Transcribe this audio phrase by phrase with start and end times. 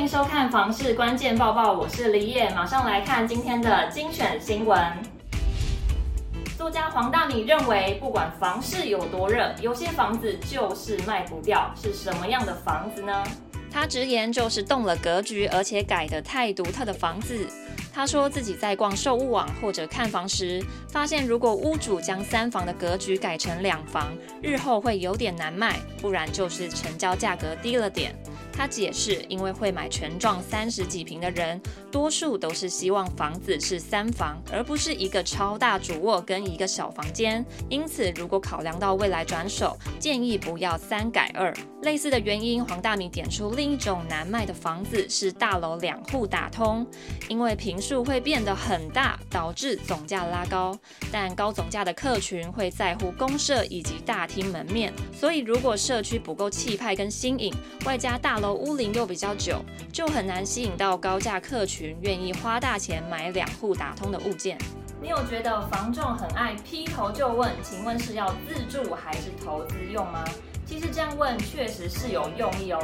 [0.00, 4.80] 迎收看房市关键报报，我是李野，马上来看今天的精选新闻。
[6.56, 13.22] 作家黄大米认为，不管房市有多热，有些房子就是卖不掉，是什么样的房子呢？
[13.70, 17.46] 他直言就是动了格局，而且改得太独特的房子。
[17.92, 28.14] 他说自己在逛售屋网或者看房时，发现如果屋主将三房的格局改成两房，日后会有点难卖，不然就是成交价格低了点。
[28.52, 31.58] 他解释，因为会买全幢三十几平的人，
[31.90, 37.44] 多数都是希望房子是三房，而不是一个超大主卧跟一个小房间。
[37.70, 41.54] 因此，如果考量到未来转手，建议不要三改二。
[41.82, 46.86] 类似的原因，黄大明点出另一种难卖的房子是大楼两户打通，
[47.28, 50.78] 因为平数会变得很大，导致总价拉高。
[51.10, 57.54] 但高总价的客群会在乎公社以及大厅门面，所以如果社区不够气派跟新颖，
[57.84, 64.58] 外加大楼屋龄又比较久，就很难吸引到高价客群愿意花大钱买两户打通的物件。
[65.02, 70.22] 你有觉得房仲很爱劈头就问，请问是要自住还是投资用吗？
[70.66, 72.78] 其实这样问确实是有用意哦。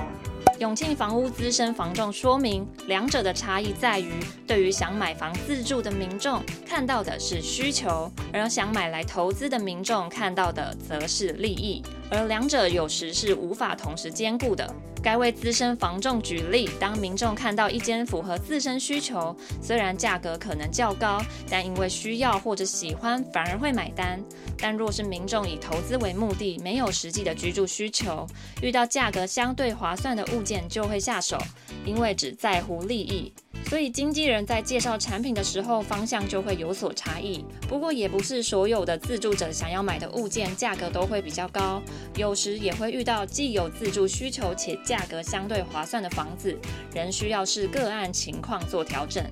[0.59, 4.11] 永庆房屋资深房仲说明，两者的差异在于，
[4.47, 11.83] 对于想买房自住的民众，看到的是需求；而想买来投资的民众，看到的则是利益。
[12.11, 14.75] 而两者有时是无法同时兼顾的。
[15.03, 24.21] 该位资深房仲举例，当民众看到一间符合自身需求，虽然价格可能较高，但因为需要或者喜欢，反而会买单。
[24.59, 28.27] 但若是民众以投资为目的，没有实际的居住需求，
[28.61, 31.39] 遇到价格相对划算的物件就会下手，
[31.85, 33.33] 因为只在乎利益。
[33.65, 37.45] 所以经纪人在介绍产品的时候，方向就会有所差异。
[37.69, 41.83] 不过也不是所有的自住者想要买的物件价格都会比较高，
[42.17, 46.57] 有时也会遇到既有自住需求且价格相对划算的房子，
[46.95, 49.25] 仍需要视个案情况做调整。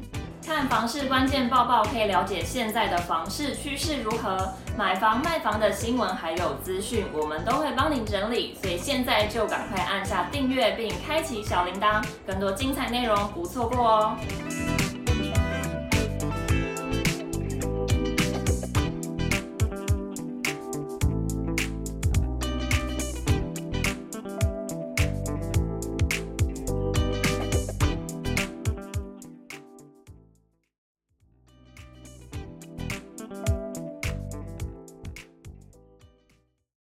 [0.46, 8.54] 看房市关键报报可以了解现在的房市趋势如何，买房卖房的新闻还有资讯，我们都会帮您整理。
[8.60, 14.16] 所以现在就赶快按下订阅并开启小铃铛，更多精彩内容不错过哦。